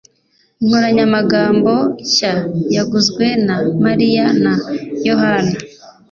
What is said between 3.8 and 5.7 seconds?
Mariya na Yohana